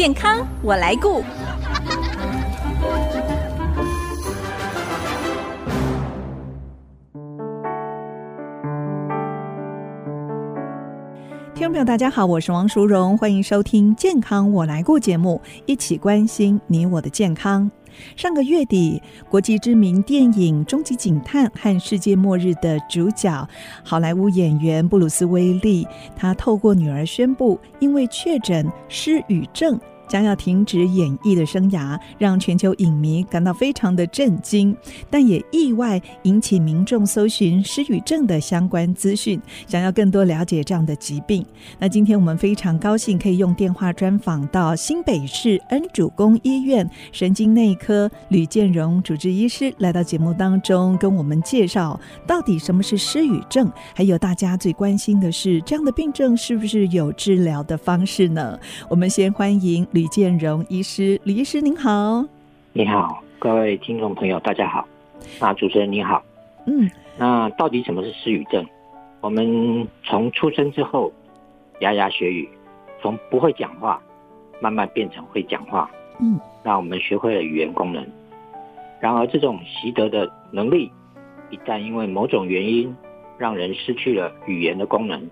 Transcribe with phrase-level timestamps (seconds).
[0.00, 1.22] 健康我来顾。
[11.52, 17.70] 听众朋友，大家好，我是王淑荣，欢迎收听《健康我来顾》节目，一起关心你我的健康。
[18.16, 23.46] 上个月底，国际知名电影《终极警探》和世界末日的主角
[23.84, 25.86] 好莱坞演员布鲁斯威利，
[26.16, 29.78] 他透过女儿宣布，因为确诊失语症。
[30.10, 34.76] 将要停止演艺的生涯，让全球影迷感到非常的震惊，
[35.08, 41.46] 但也意外引起民众搜寻失语症的相关资讯，想要更多了解这样的疾病。
[41.78, 58.58] 那今天我们非常高兴可以用电话专访到新北市恩主公医院神经内科吕建荣主治医师来到节目当中，跟我们介绍到底什么是失语症，还有大家最关心的是这样的病症是不是有治疗的方式呢？
[58.88, 62.24] 我们先欢迎吕建荣医师，李医师您好，
[62.72, 64.86] 你好，各位听众朋友，大家好。
[65.38, 66.22] 啊，主持人你好，
[66.66, 68.64] 嗯，那到底什么是失语症？
[69.20, 71.12] 我们从出生之后，
[71.80, 72.48] 牙牙学语，
[73.02, 74.00] 从不会讲话，
[74.60, 78.06] 慢慢变成会讲话，嗯，让我们学会了语言功能。
[78.98, 80.90] 然而，这种习得的能力，
[81.50, 82.94] 一旦因为某种原因，
[83.36, 85.22] 让人失去了语言的功能，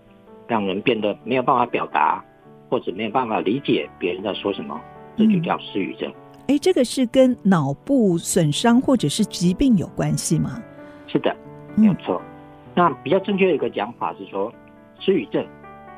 [0.46, 2.22] 让人变得没有办法表达。
[2.68, 4.80] 或者没有办法理解别人在说什么，
[5.16, 6.10] 这就叫失语症。
[6.48, 10.62] 哎、嗯，这个是跟脑部损伤或者是疾病有关系吗？
[11.06, 11.34] 是的，
[11.76, 12.20] 没有错。
[12.20, 14.52] 嗯、那比较正确的一个讲法是说，
[14.98, 15.44] 失语症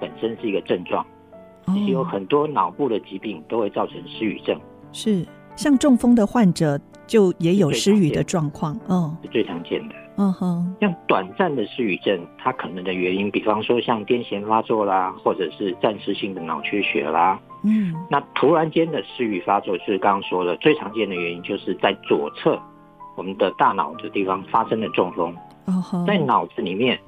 [0.00, 1.04] 本身是一个症状，
[1.66, 4.58] 其实有很多脑部的疾病都会造成失语症。
[4.92, 9.94] 是，像中风的患者就也有失语的状况，嗯，是最常见的。
[10.20, 17.40] 嗯哼，像短暂的失语症，它可能的原因，比方说像癫痫发作啦，或者是暂时性的脑缺血啦。
[17.64, 22.60] 嗯，那突然间的失语发作，就是刚刚说的最常见的原因，就是在左侧
[23.16, 25.34] 我们的大脑的地方发生了中风。
[26.06, 27.00] 在脑子里面，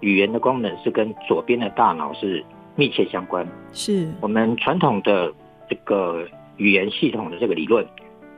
[0.00, 2.44] 语言的功能是跟左边的大脑是
[2.76, 3.48] 密切相关。
[3.72, 5.32] 是我们传统的
[5.70, 6.26] 这个
[6.58, 7.86] 语言系统的这个理论，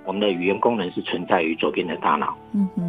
[0.04, 2.36] 我们的语言功能是存在于左边的大脑。
[2.52, 2.88] 嗯哼。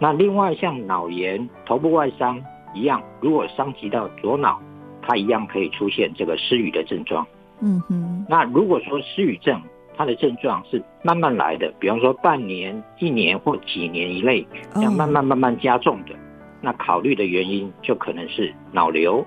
[0.00, 2.42] 那另外像脑炎、头部外伤
[2.74, 4.58] 一样，如果伤及到左脑，
[5.02, 7.26] 它一样可以出现这个失语的症状。
[7.60, 8.24] 嗯哼。
[8.28, 9.60] 那如果说失语症，
[9.94, 14.46] 它的症状是慢慢来的，比方说半年、一年或几年以内，
[14.82, 16.14] 要慢慢慢慢加重的，
[16.62, 19.22] 那考虑的原因就可能是脑瘤，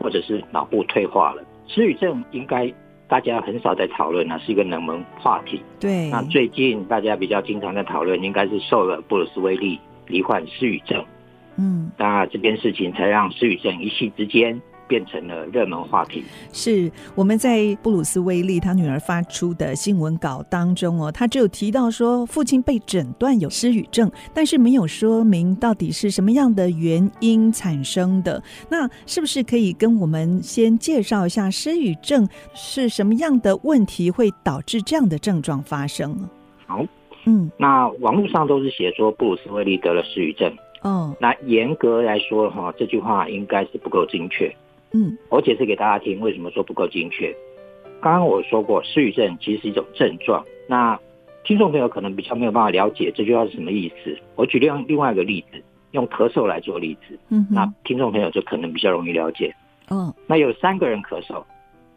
[0.00, 1.42] 或者是脑部退化了。
[1.68, 2.72] 失语症应该
[3.06, 5.62] 大家很少在讨论，那是一个冷门话题。
[5.78, 6.10] 对。
[6.10, 9.78] 那最近大家比较经常在讨论，应该是受了布鲁斯威利。
[10.08, 11.04] 罹患失语症，
[11.56, 16.22] 嗯，那这件事情才让失语症一夕之间变成了热门话题。
[16.52, 28.40] 是我们在布鲁斯威利他女儿发出的新闻稿当中哦，他只有提到说父亲被诊断有失语症，但是没有说明到底是什么样的原因产生的。
[28.68, 36.16] 那是不是可以跟我们先介绍一下失语症是什么样的问题会导致这样的症状发生？
[36.66, 36.86] 好。
[37.26, 40.50] 嗯，那网络上都是写说布鲁斯威利得了失语症。
[40.82, 44.54] 哦，那严格来说哈，这句话应该是不够精确。
[44.92, 47.34] 嗯，我解释给大家听，为什么说不够精确？
[48.00, 50.44] 刚刚我说过，失语症其实是一种症状。
[50.68, 50.98] 那
[51.44, 54.16] 听众朋友可能比较没有办法了解这句话是什么意思。
[54.36, 55.60] 我举另另外一个例子，
[55.90, 57.18] 用咳嗽来做例子。
[57.30, 59.52] 嗯，那听众朋友就可能比较容易了解。
[59.90, 61.42] 嗯，那有三个人咳嗽，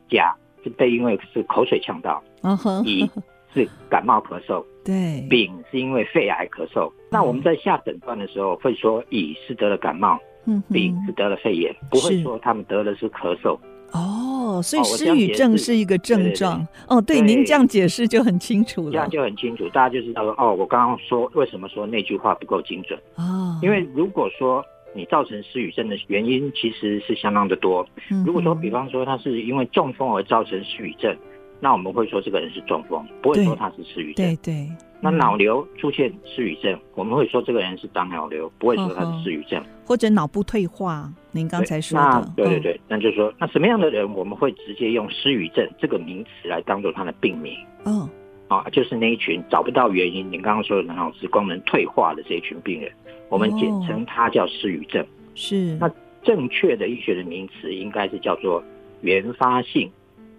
[0.10, 3.08] 甲是被因为是口水呛到，嗯哼，乙
[3.54, 4.64] 是感冒咳嗽。
[4.84, 6.92] 对，丙是因为肺癌咳嗽。
[7.12, 13.58] 那我们在下诊断的时候会说，乙是得了感冒，嗯，丙是得了肺炎，不会说他们得的是咳嗽。
[13.92, 16.66] 哦，所以失语症是一个症状。
[16.88, 18.92] 哦，对，您这样解释就很清楚了。
[18.92, 22.98] 这样就很清楚，大家就知道说，哦，我刚刚说为什么说那句话不够精准。
[23.16, 24.64] 哦，因为如果说
[24.96, 27.86] 你造成失语症的原因其实是相当的多。
[28.26, 31.16] 如果说比方说他是因为中风而造成失语症。
[31.59, 34.25] 那我们会说这个人是中风，不会说他是失语症。
[34.25, 34.69] 对对。
[35.01, 39.63] 那脑瘤出现失语症，嗯、我们会说这个人是长脑瘤，不会说他是失语症。
[39.86, 42.34] 或者脑部退化，您刚才说的。
[42.36, 47.54] 对对对，哦、那就是说，那什么样的人我们会直接用失语症这个名词来当做他的病名？
[47.86, 48.10] 哦，
[48.50, 52.92] 啊，就是那一群找不到原因，您刚刚说的脑子功能退化的这一群病人，
[53.30, 55.06] 我们简称他叫失语症。
[55.34, 55.78] 是。
[55.78, 55.89] 那
[56.24, 58.62] 正确的医学的名词应该是叫做
[59.00, 59.89] 原发性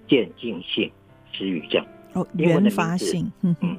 [0.06, 0.90] 渐进性
[1.32, 1.84] 失语症
[2.14, 3.78] 哦，原发性，嗯嗯，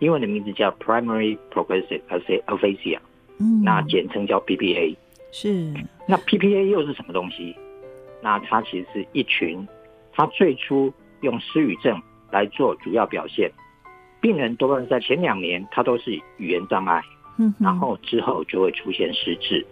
[0.00, 2.00] 英文的名字叫 Primary Progressive
[2.46, 2.98] Aphasia，
[3.38, 4.96] 嗯，那简称叫 PPA，
[5.32, 5.72] 是。
[6.06, 7.56] 那 PPA 又是什么东西？
[8.22, 9.66] 那它其实是一群，
[10.12, 10.92] 它最初
[11.22, 12.00] 用失语症
[12.30, 13.50] 来做主要表现。
[14.20, 17.02] 病人多半在前两年，他都是语言障碍，
[17.38, 19.66] 嗯，然后之后就会出现失智。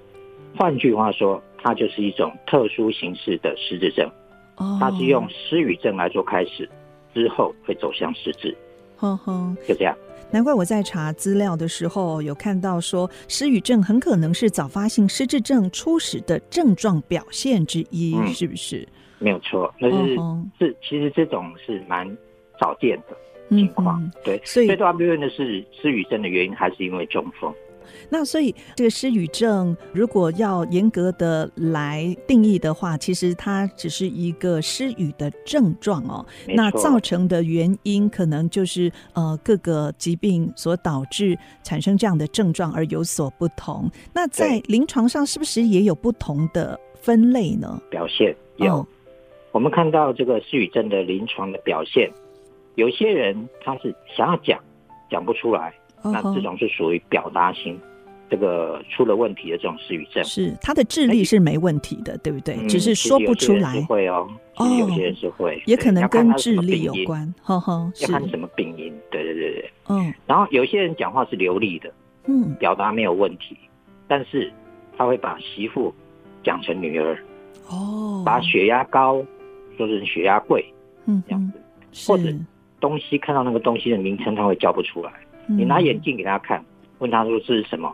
[0.54, 4.06] 换句话说，它就是一种特殊形式的失智症。
[4.56, 6.68] 哦，它是用失语症来做开始，
[7.14, 8.56] 之后会走向失智。
[8.96, 9.96] 哼哼，就这样。
[10.30, 18.88] 难怪我在查资料的时候有看到说，失语症很可能是早发性失智症初始的症状表现之一，嗯、是不是？
[19.18, 22.06] 没有错，那是、哦、是其实这种是蛮
[22.58, 23.16] 少见的
[23.50, 24.02] 情况。
[24.02, 27.52] 嗯、对，所以最大部分的是失语症的原因还是因为中风。
[28.08, 36.24] 那所以这个失语症，如果要严格的来定义的话，其实它只是一个失语的症状哦。
[36.48, 43.90] 那造成的原因可能就是呃各个疾病所导致产生这样的症状而有所不同。
[44.12, 47.80] 那在临床上是不是也有不同的分类呢？
[47.90, 48.86] 表现有，哦、
[49.52, 52.10] 我们看到这个失语症的临床的表现，
[52.76, 54.58] 有些人他是想要讲，
[55.10, 55.74] 讲不出来。
[56.02, 57.78] 那这种是属于表达型，
[58.30, 62.56] 这个出了问题的这种失语症，是他的智力是没问题的，对不对？
[62.66, 63.80] 只是说不出来。
[63.82, 67.32] 会哦，哦，有些人是会，也可能跟智力有关。
[67.42, 68.92] 呵呵， 要看什么病因？
[69.10, 69.70] 对对对对。
[69.88, 71.92] 嗯，然后有些人讲话是流利的，
[72.26, 73.56] 嗯，表达没有问题，
[74.08, 74.52] 但是
[74.96, 75.92] 他会把媳妇
[76.42, 77.18] 讲成女儿，
[77.68, 79.22] 哦，把血压高
[79.76, 80.64] 说成血压贵，
[81.06, 82.24] 嗯，这样子，或者
[82.80, 85.12] 东西看到那个东西的名称，他会叫不出来。
[85.56, 86.64] 你拿眼镜给他看，
[86.98, 87.92] 问他说这是什么，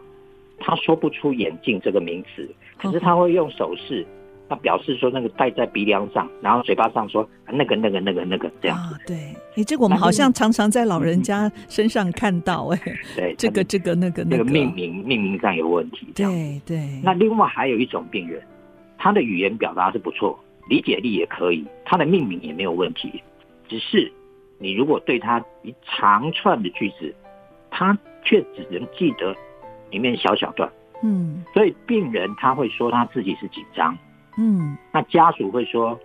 [0.58, 4.06] 他说不出眼镜这个名词，可是他会用手势，
[4.48, 8.76] 他表示说那个戴在鼻梁上，然后嘴巴上说那个那个那个那个这样。
[8.76, 9.16] 啊，对，
[9.56, 12.80] 哎，这个我们好像常常在老人家身上看到，哎，
[13.16, 16.06] 对，这个这个那个那个命名命名上有问题。
[16.14, 17.00] 对对。
[17.02, 18.42] 那另外还有一种病人，
[18.98, 20.38] 他的语言表达是不错，
[20.68, 23.22] 理解力也可以，他的命名也没有问题，
[23.68, 24.10] 只是
[24.58, 27.14] 你如果对他一长串的句子。
[27.78, 29.32] 他却只能记得
[29.88, 30.68] 里面小小段，
[31.04, 33.96] 嗯，所以病人他会说他自己是紧张，
[34.36, 35.96] 嗯，那家属会说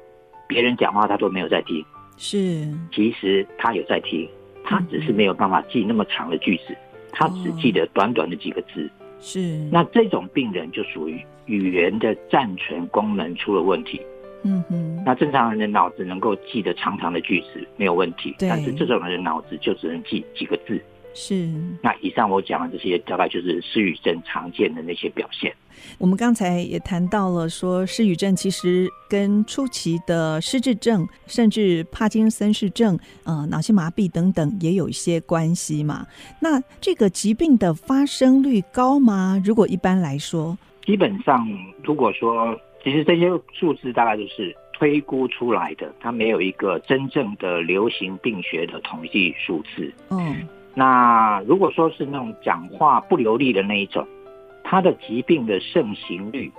[0.47, 1.83] 别人讲话他都没有在听，
[2.15, 4.29] 是，其实他有在听，
[4.63, 6.77] 他只是没有办法记那么长的句子，
[7.11, 8.87] 他只记得短短的几个字，
[9.19, 9.39] 是，
[9.71, 13.99] 那这种病人就属于语言的暂存功能出了问题，
[14.43, 20.79] 嗯哼，那正常人的脑子能够记得长长的句子没有问题，但是这种人的脑子就只能记几个字。
[21.13, 21.47] 是，
[21.81, 25.53] 那以上我讲的这些，大概就是失语症常见的那些表现。
[25.97, 36.05] 我们刚才也谈到了，说失语症其实跟初期的失智症，甚至帕金森氏症、呃脑性麻痹等等，也有一些关系嘛。
[36.39, 39.41] 那这个疾病的发生率高吗？
[39.45, 41.47] 如果一般来说，基本上
[41.83, 49.93] 如果说，其实这些数字大概都是推估出来的，它没有一个真正的流行病学的统计数字。
[50.09, 50.47] 嗯。
[50.75, 54.07] 那如果说是那种讲话不流利的那一种，
[54.63, 56.51] 他的疾病的盛行率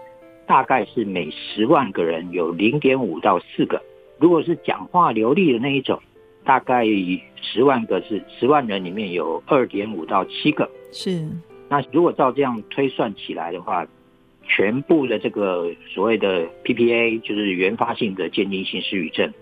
[0.47, 3.83] 大概是每十万个人有零点五到四个。
[4.19, 6.01] 如果是讲话流利的那一种，
[6.45, 6.85] 大概
[7.41, 10.71] 十万个是十万人里面有二点五到七个。
[10.93, 11.29] 是。
[11.69, 13.87] 那如果照这样推算起来的话，
[14.47, 19.33] 全部的这个所谓的 PPA 就是原发性的渐进性失语症。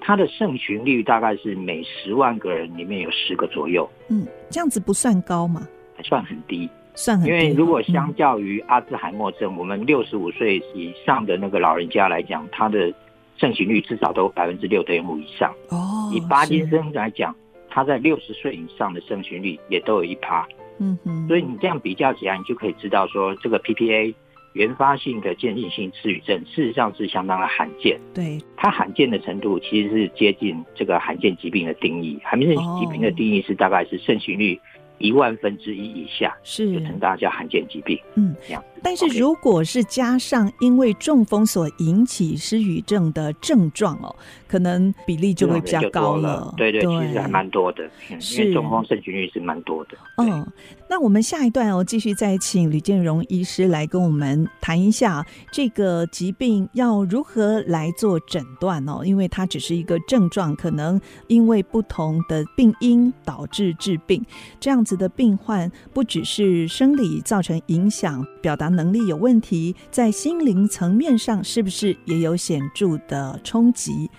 [0.00, 3.88] 它的盛行率大概是每十万个人里面有十个左右。
[4.08, 5.68] 嗯，这样子不算高吗？
[5.94, 7.30] 还算很低，算很低。
[7.30, 12.92] 因为如果相较于阿兹海默症，嗯、我们六十五岁以上的那个老人家来讲，他的
[13.36, 15.54] 盛行率至少都百分之六点五以上。
[15.68, 17.36] 哦，以巴金森来讲，
[17.68, 20.48] 他在六十岁以上的盛行率也都有一趴。
[20.78, 24.14] 嗯哼，所以你这样比较起来，你就可以知道说这个 PPA。
[24.52, 28.00] 原发性的渐进性失语症，事实上是相当的罕见。
[28.14, 32.18] 对，它罕见的程度其实是接近这个罕见疾病的定义。
[32.22, 34.60] 罕见疾病的定义是大概是盛行率
[34.98, 37.98] 一万分之一以下，是就称大家叫罕见疾病。
[38.16, 38.62] 嗯，这样。
[38.82, 44.14] 但是如果是加上因为中风所引起失语症的症状哦，
[44.48, 46.36] 可能比例就会比较高了。
[46.36, 49.90] 了对，对对，其实还蛮多的，因为中风盛行率是蛮多的。
[50.16, 50.46] 嗯，
[50.88, 64.24] 那我们下一段哦，继续再请吕建荣医师来跟我们谈一下这个疾病要如何来做诊断哦，因为它只是一个症状，可能因为不同的病因导致致病，
[64.58, 68.69] 这样子的病患不只是生理造成影响，表达。
[68.70, 74.10] 能力有问题，在心灵层面上是不是也有显著的冲击？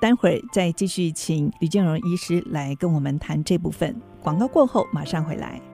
[0.00, 3.94] 待会儿再继续请吕建荣医师来跟我们谈这部分。
[4.20, 5.71] 广告过后马上回来。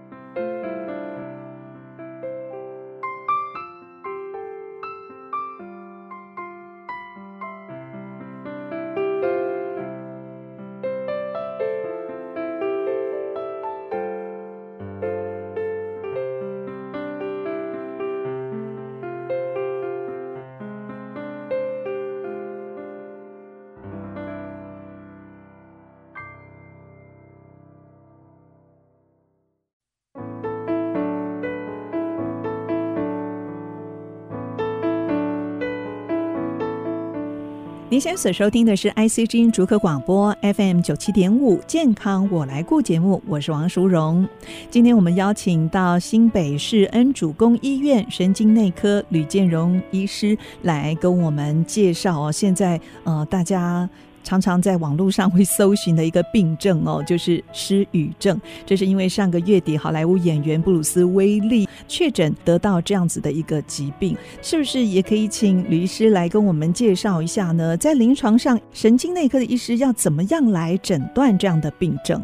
[37.91, 44.29] 您现在所收听的是 IC 之音竹科广播 FM 九七点五健康我来顾节目，我是王淑荣。
[44.71, 53.89] 今天我们邀请到新北市恩主公医院神经内科吕建荣医师来跟我们介绍哦，现在呃大家。
[54.23, 58.39] 常常在网络上会搜寻的一个病症哦，就是失语症。
[58.67, 67.77] 这是因为上个月底好莱坞演员布鲁斯威利确诊得到这样子的一个疾病，是不是也可以请吕医师来跟我们介绍一下呢？
[67.77, 72.23] 在临床上，神经内科的医师要怎么样来诊断这样的病症？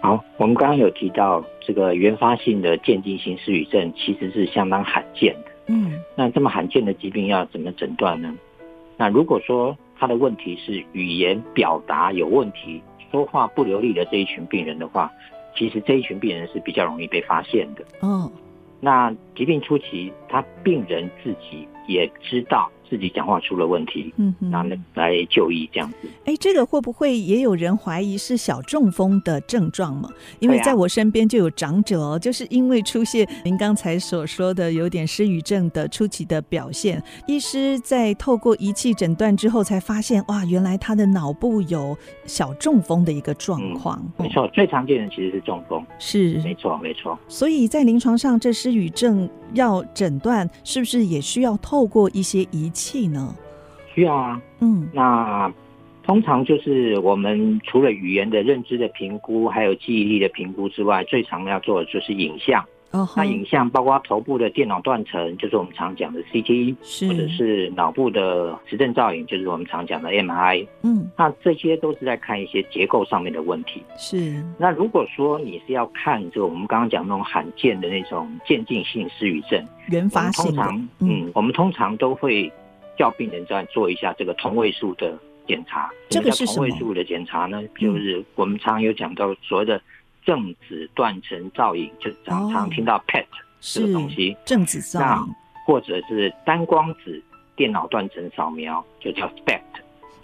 [0.00, 5.50] 好，我们刚刚有提到这个原发性的渐进性失语症其实是相当罕见的。
[5.68, 8.32] 嗯，那这么罕见的疾病要怎么诊断呢？
[8.96, 15.10] 那如果说他的问题是语言表达有问题，说话不流利的这一群病人的话，
[15.56, 17.84] 其实这一群病人是比较容易被发现的。
[18.00, 18.30] 哦，
[18.80, 22.70] 那疾病初期，他病人自己也知道。
[22.88, 24.64] 自己讲话出了问题，嗯，那
[24.94, 26.08] 来就医这样子。
[26.24, 30.08] 哎，这个会不会也有人怀疑是小中风的症状吗？
[30.38, 43.98] 因为在我身边就有长者哦，就是因为出现您刚才所说的有点失语症的初期的表现，医师在透过仪器诊断之后才发现，哇，原来他的脑部有小中风的一个状况。
[44.18, 47.18] 嗯，没错，最常见的其实是中风，是没错没错。
[47.28, 53.06] 所以在临床上，这失语症要诊断，是不是也需要透过一些仪器？
[53.08, 53.34] 呢？
[53.94, 55.52] 需要啊，嗯，那
[56.02, 62.64] 通常就是我们除了语言的认知的评估，还有记忆力的评估之外，最常要做的就是影像。
[62.94, 66.76] 哦，那影像包括头部的电脑断层，就是我们常讲的 CT，
[67.08, 70.66] 或者是脑部的磁振造影，就是我们常讲的 MRI。
[70.82, 73.82] 嗯，那这些都是在看一些结构上面的问题。
[73.98, 74.42] 是。
[74.58, 82.50] 那如果说你是要看这个我们刚刚讲那种罕见的那种渐进性失语症，原发性，通常，嗯，嗯，我们通常都会。
[82.96, 85.90] 叫病人再做一下这个同位素的检查。
[86.08, 86.58] 这个是什么？
[86.58, 87.60] 同位素的检查呢？
[87.76, 89.82] 就是我们常常有讲到所谓的
[90.24, 93.24] 正子断层造影，就是常常听到 PET
[93.60, 94.36] 这个东西。
[94.44, 95.34] 正子造影，
[95.66, 97.22] 或者是单光子
[97.54, 99.60] 电脑断层扫描，就叫 SPECT。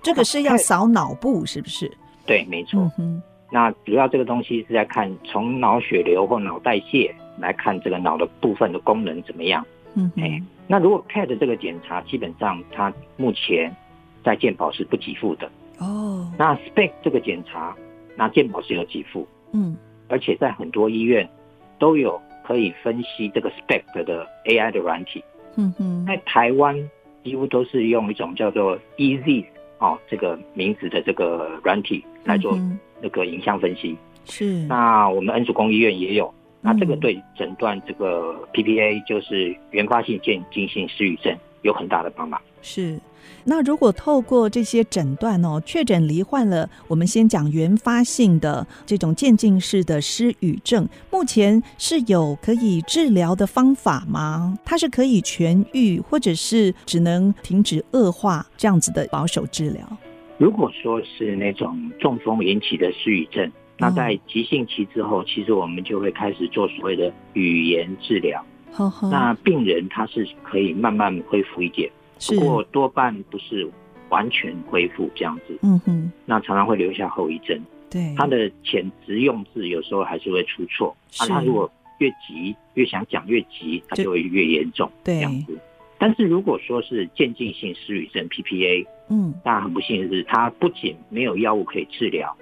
[0.03, 1.91] 这个是要扫脑部，是不是？
[2.27, 2.91] 对，没错。
[2.99, 3.23] 嗯。
[3.53, 9.67] 那主要这个东西是在看从脑血流或脑代谢来看这个脑的部分的功能怎么样。
[9.95, 10.41] 嗯，哎。
[10.67, 13.75] 那如果 PET 这个检查，基本上它目前
[14.25, 16.33] 在健保是不给付的哦。
[16.39, 17.77] 那 SPECT 这个检查，
[18.17, 19.77] 那健保是有给付，嗯，
[20.11, 21.27] 而且在很多医院
[21.79, 25.25] 都有可以分析这个 SPECT 的 AI 的软体，
[25.57, 26.77] 嗯哼，在台湾
[27.25, 29.45] 几乎都是用一种叫做 EZ
[29.79, 32.59] 哦这个名字的这个软体来做
[33.01, 34.67] 那个影像分析，是。
[34.67, 36.33] 那我们恩主公医院也有。
[36.63, 42.39] 那这个对诊断这个 PPA 就是原发性渐进性失语症有很大的帮忙。
[42.61, 43.01] 是，
[43.45, 54.59] 那如果透过这些诊断哦，确诊罹患了，我们先讲原发性的这种渐进式的失语症，目前是有可以治疗的方法吗？
[54.65, 59.85] 它是可以痊愈，或者是只能停止恶化这样子的保守治疗？
[60.39, 63.51] 如果说是那种中风引起的失语症。
[63.83, 68.45] 那在急性期之后，其实我们就会开始做所谓的语言治疗。
[69.11, 71.91] 那病人他是可以慢慢恢复一点，
[72.29, 73.69] 不过多半不是
[74.09, 75.59] 完全恢复这样子。
[75.63, 77.61] 嗯哼，那常常会留下后遗症。
[77.89, 80.97] 对，他的遣词用字有时候还是会出错。
[81.19, 84.91] 那他如果越急越想讲越急，他就会越严重。
[85.03, 85.59] 对，这样子。
[85.99, 92.37] 但是如果说是渐进性失语症 （PPA），嗯，那很不幸的是，它不仅没有药物可以治疗。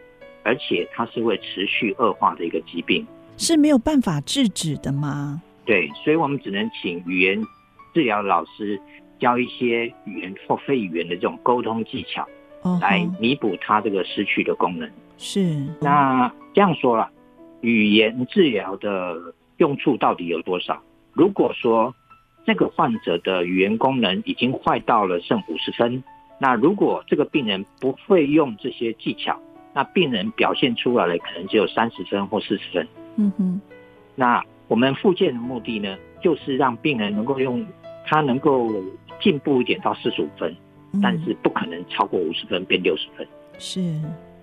[0.45, 3.07] 而且它是会持续恶化的一个疾病，
[3.37, 5.43] 是没有办法制止的吗？
[5.67, 7.39] 对，所以我们只能请语言
[7.93, 8.81] 治疗老师
[9.19, 12.27] 教一些语言或非语言的这种沟通技巧，
[12.81, 14.91] 来弥补他这个失去的功能。
[15.17, 17.11] 是，那这样说了，
[17.61, 19.17] 语言治疗的
[19.57, 20.81] 用处到底有多少？
[21.13, 21.95] 如果说
[22.47, 26.03] 这个患者的语言功能已经坏到了剩五十分，
[26.39, 29.39] 那如果这个病人不会用这些技巧，
[29.75, 32.89] 那病人表现出来的可能只有三十分或四十分。
[33.17, 33.61] 嗯哼。
[34.15, 37.67] 那我们复健的目的呢，就是让病人能够用
[38.09, 38.73] 他能够
[39.21, 40.57] 进步一点到四十五分，
[41.03, 43.27] 但是不可能超过五十分变六十分。
[43.59, 43.95] 是。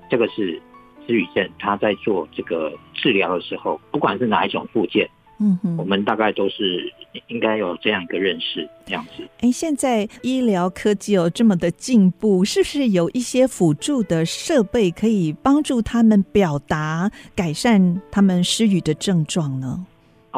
[0.09, 0.61] 这个是
[1.07, 5.09] 失语症，他在做这个治疗的时候，不管是哪一种附件。
[5.37, 6.89] 嗯哼，我们大概都是
[7.27, 9.27] 应该有这样一个认识，这样子。
[9.41, 19.85] 哎，现在医疗科技有这么的进步，是不是有一些辅助的设备可以帮助他们表达、改善他们失语的症状呢？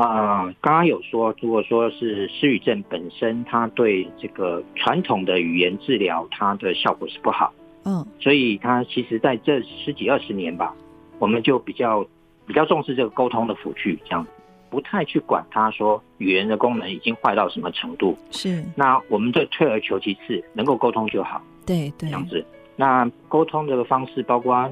[0.01, 7.51] 啊、呃，刚刚有说，如果说是失语症本身，它对这个传统的语言治疗，它的效果是不好。
[7.83, 10.75] 嗯，所以它其实在这十几二十年吧，
[11.17, 12.05] 我们就比较
[12.45, 14.23] 比较重视这个沟通的辅具，这样
[14.69, 18.15] 不太去管它说语言的功能已经坏到什么程度。
[18.29, 21.41] 是，那我们就退而求其次，能够沟通就好。
[21.65, 22.45] 对对，这样子。
[22.75, 24.71] 那沟通这个方式包括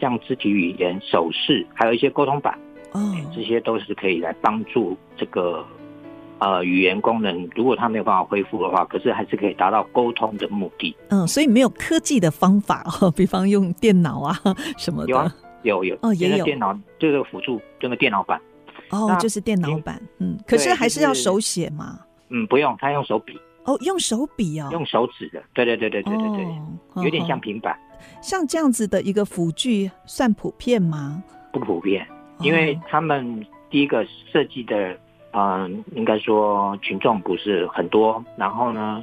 [0.00, 2.58] 像肢体语言、手势，还有一些沟通板。
[2.92, 5.64] 哦，这些都是可以来帮助这个
[6.38, 7.48] 呃语言功能。
[7.54, 10.94] 如果它没有办法恢复的话，可是还是可以达到沟通的目的。
[11.08, 14.38] 嗯，所以没有科技的方法哦， 比方用电脑啊
[14.76, 15.10] 什么的。
[15.10, 18.40] 有啊，有有哦，也有电脑这个辅助，这个电脑版。
[18.90, 20.00] 哦，就是电脑版。
[20.18, 21.98] 嗯，可是还是要手写嘛？
[22.28, 23.38] 嗯，不用，他用手笔。
[23.64, 25.42] 哦，用手笔哦，用手指的。
[25.54, 26.28] 对对对对对对
[26.94, 27.78] 对，有点像平板。
[28.20, 31.22] 像这样子的一个辅具算普遍吗？
[31.52, 32.04] 不普遍。
[32.42, 34.92] 因为他们第一个设计的，
[35.32, 38.22] 嗯、呃，应该说群众不是很多。
[38.36, 39.02] 然后呢，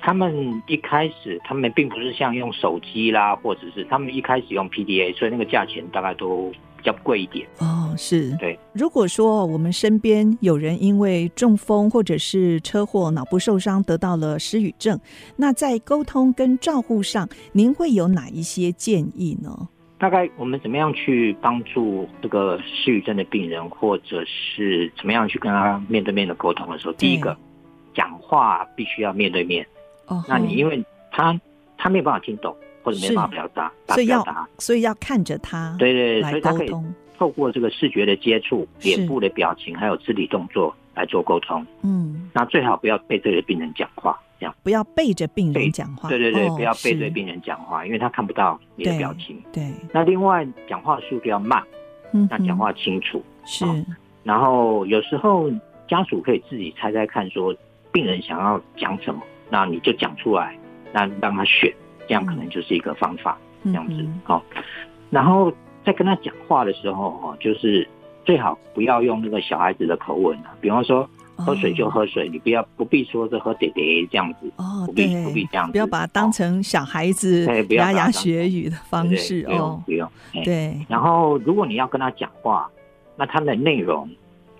[0.00, 7.46] 他们一开始他们并不是像用手机啦，或者是他们一开始用 PDA，所以那个价钱大概都比较贵一点。
[7.58, 8.34] 哦，是。
[8.38, 8.58] 对。
[8.72, 14.98] 如果说我们身边有人因为中风或者是车祸脑部受伤得到了失语症，
[15.36, 19.68] 那在沟通跟照护上，您会有哪一些建议呢？
[20.00, 27.36] 大概我们怎么样去帮助这个失语症的病人，或者是怎么样去跟他面对面的沟通的时候，第一个
[27.94, 29.64] 讲话必须要面对面。
[30.06, 31.38] 哦，那你因为他
[31.76, 34.24] 他没有办法听懂，或者没办法表达，所以要
[34.56, 36.72] 所以要看着他，对对，所以他可以
[37.18, 41.66] 透过这个视觉的接触、脸部的表情，还有肢体动作来做沟通。
[41.82, 44.18] 嗯，那最好不要背对着病人讲话。
[44.38, 46.08] 这样不要背着病人讲话。
[46.08, 49.42] 对对对，不要背对病人讲话，因为他看不到你的表情。
[49.52, 49.70] 对。
[49.92, 51.62] 那另外，讲话速度要慢，
[52.14, 53.22] 嗯那讲话清楚。
[53.44, 53.66] 是。
[54.22, 55.50] 然后有时候
[55.88, 57.54] 家属可以自己猜猜看，说
[57.92, 60.58] 病人想要讲什么，那你就讲出来，
[60.92, 61.70] 那让他选，
[62.08, 63.36] 这样可能就是一个方法。
[63.64, 64.06] 这样子。
[64.24, 64.42] 好。
[65.10, 65.52] 然后
[65.84, 67.86] 在跟他讲话的时候，哈，就是
[68.24, 71.08] 最好不要用那个小孩子的口吻啊，比方说。
[71.42, 80.06] 喝水就喝水，你不要不必说是喝点点这样子哦，不必不必这样子，不要把它当成小孩子牙牙学语的方式哦，不用
[80.44, 80.76] 对。
[80.86, 82.70] 然后如果你要跟他讲话，
[83.16, 84.06] 那他的内容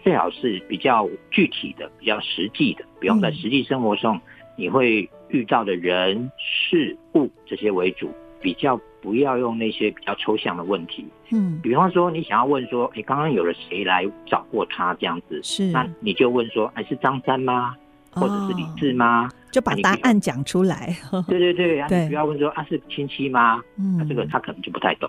[0.03, 4.19] 最好是比较具体的、比较实际的，比方在实际生活中
[4.57, 8.81] 你会遇到的人事物这些为主，比较。
[9.01, 17.75] 不要用那些比较抽象的问题，嗯，比方说你想要问说，哎，刚刚有了谁来找过他这样子，是，那你就问说，哎，是张三吗？
[18.13, 19.31] 或者是李志吗？
[19.53, 20.97] 就把答案讲出来。
[21.29, 21.55] 对对
[21.89, 23.63] 对，你不要问说啊是亲戚吗？
[23.79, 25.09] 嗯，那这个他可能就不太懂，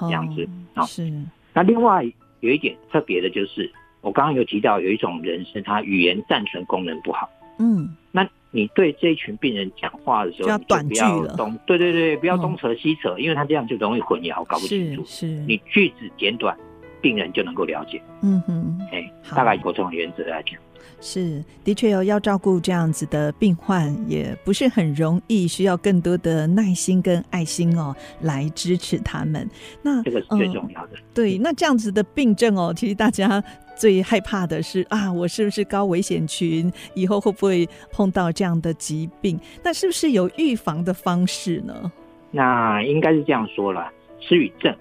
[0.00, 0.84] 这样子啊。
[0.84, 1.10] 是。
[1.52, 2.04] 那另外
[2.40, 8.28] 有一点特别的就是，我刚刚有提到有一种人是他语言暂存功能不好，嗯，那。
[8.54, 11.34] 你对这一群病人讲话的时候，就短句了。
[11.36, 15.02] 东，对对对，不要东扯西扯，因为他这样就容易混淆，搞不清楚。
[15.04, 16.56] 是，你句子简短，
[17.02, 18.00] 病人就能够了解。
[18.22, 20.54] 嗯哼，哎，大概以这种原则来讲，
[21.00, 29.50] 是的确有要照顾这样子的病患，也不是很容易，需要更多的耐心跟爱心哦，来支持他们。
[29.82, 30.92] 那这个是最重要的。
[31.12, 33.42] 对，那这样子的病症哦，其实大家。
[33.76, 36.72] 最害怕的是啊，我是不是高危险群？
[36.94, 39.38] 以后会不会碰到这样的疾病？
[39.62, 41.90] 那是不是有预防的方式呢？
[42.30, 44.74] 那应该是这样说了，失语症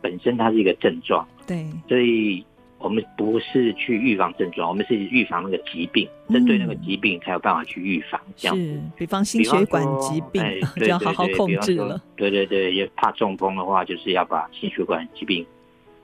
[0.00, 2.44] 本身它是一个症状，对，所以
[2.78, 8.20] 我们不是去预防症状，我们是预防那个疾病，针对那个疾病才有办法去预防。
[8.36, 10.42] 这样是，比方心血管疾病
[10.76, 12.00] 就要好好控制了。
[12.14, 15.44] 对对对，也怕中风的话，就是要把心血管疾病。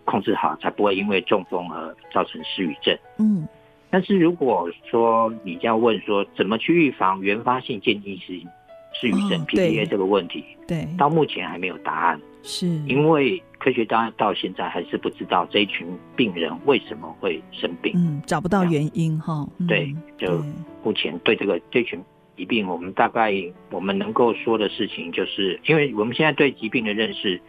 [0.04, 2.96] 控制好，才不会因为中风而造成失语症。
[3.18, 3.48] 嗯，
[3.90, 8.46] 但是如果说你要问说怎么去预防原发性渐进性
[8.92, 12.20] 失语症 （PDA） 这个问题，对，到目前还没有答案。
[12.42, 17.92] 是，因为科学家到现在还是不知道这一群病人为什么会生病。
[17.96, 19.48] 嗯，找不到原因哈。
[19.66, 20.44] 对，就
[20.82, 21.98] 目前对这个这群
[22.36, 23.32] 疾病，我们大概
[23.70, 27.40] 我们能够说的事情，就是因为我们现在对疾病的认识，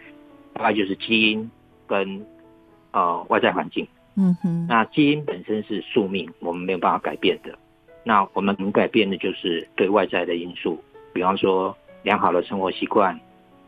[0.54, 1.52] 大概就是基因
[1.86, 2.26] 跟。
[2.96, 7.54] 呃，外在环境，嗯哼，那基因本身是宿命，我们没有办法改变的。
[8.06, 10.82] 那我们能改变的就是对外在的因素，
[11.12, 13.20] 比方说良好的生活习惯，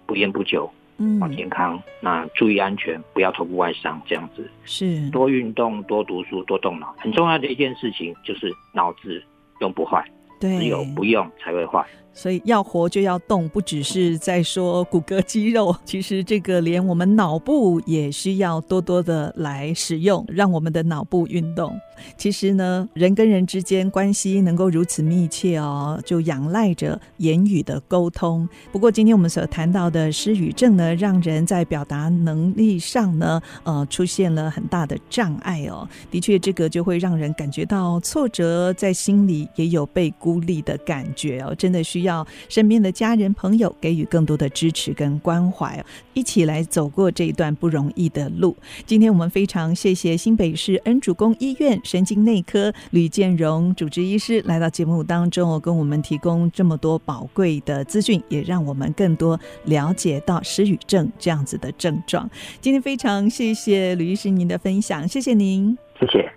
[0.06, 6.96] 不烟不酒，嗯，保健康，那注意安全，不要头部外伤，这样子是多运动，多读书，多动脑。
[6.98, 9.22] 很重要的一件事情就是脑子
[9.60, 10.02] 用不坏，
[10.40, 11.86] 对，只有不用才会坏。
[12.18, 21.80] 所以要活就要动，不只是在说骨骼肌肉， 其实这个连我们脑部也需要多多的来使用，让我们的脑部运动。
[22.18, 28.48] 其实呢，人跟人之间关系能够如此密切哦，就仰赖着言语的沟通。
[28.72, 35.88] 不过今天我们所谈到的失语症呢，让人在表达能力上呢，呃，出现了很大的障碍哦。
[36.10, 41.54] 的确，这个就会让人感觉到挫折，在心里也有被孤立的感觉哦。
[41.56, 48.56] 真的需要身边的家人朋友给予更多的支持跟关怀，一起来走过这一段不容易的路。
[48.86, 51.80] 今天我们非常谢谢新北市恩主公医院。
[51.84, 62.30] 神经内科吕建荣主治医师来到节目当中，哦，跟我们提供这么多宝贵的资讯，也让我们更多了解到失语症这样子的症状。
[62.62, 66.37] 今天非常谢谢吕医师您的分享，谢谢您，谢谢。